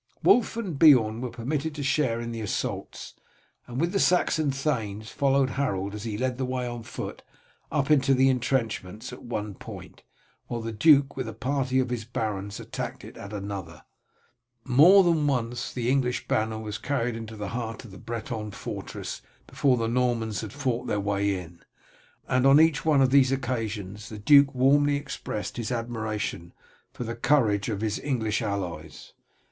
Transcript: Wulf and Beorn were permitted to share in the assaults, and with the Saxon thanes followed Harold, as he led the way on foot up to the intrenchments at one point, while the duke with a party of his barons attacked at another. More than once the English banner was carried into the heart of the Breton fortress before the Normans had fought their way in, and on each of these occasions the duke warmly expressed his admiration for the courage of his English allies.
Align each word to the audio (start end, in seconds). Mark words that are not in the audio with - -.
Wulf 0.23 0.57
and 0.57 0.79
Beorn 0.79 1.21
were 1.21 1.29
permitted 1.29 1.75
to 1.75 1.83
share 1.83 2.19
in 2.19 2.31
the 2.31 2.41
assaults, 2.41 3.13
and 3.67 3.79
with 3.79 3.91
the 3.91 3.99
Saxon 3.99 4.49
thanes 4.49 5.11
followed 5.11 5.51
Harold, 5.51 5.93
as 5.93 6.05
he 6.05 6.17
led 6.17 6.39
the 6.39 6.45
way 6.45 6.65
on 6.65 6.81
foot 6.81 7.21
up 7.71 7.87
to 7.89 8.15
the 8.15 8.27
intrenchments 8.27 9.13
at 9.13 9.21
one 9.21 9.53
point, 9.53 10.01
while 10.47 10.61
the 10.61 10.71
duke 10.71 11.15
with 11.15 11.27
a 11.27 11.33
party 11.35 11.77
of 11.77 11.91
his 11.91 12.03
barons 12.03 12.59
attacked 12.59 13.05
at 13.05 13.31
another. 13.31 13.83
More 14.63 15.03
than 15.03 15.27
once 15.27 15.71
the 15.71 15.91
English 15.91 16.27
banner 16.27 16.57
was 16.57 16.79
carried 16.79 17.15
into 17.15 17.35
the 17.35 17.49
heart 17.49 17.85
of 17.85 17.91
the 17.91 17.99
Breton 17.99 18.49
fortress 18.49 19.21
before 19.45 19.77
the 19.77 19.87
Normans 19.87 20.41
had 20.41 20.51
fought 20.51 20.87
their 20.87 20.99
way 20.99 21.37
in, 21.39 21.59
and 22.27 22.47
on 22.47 22.59
each 22.59 22.83
of 22.87 23.11
these 23.11 23.31
occasions 23.31 24.09
the 24.09 24.17
duke 24.17 24.55
warmly 24.55 24.95
expressed 24.95 25.57
his 25.57 25.71
admiration 25.71 26.53
for 26.91 27.03
the 27.03 27.13
courage 27.13 27.69
of 27.69 27.81
his 27.81 27.99
English 27.99 28.41
allies. 28.41 29.13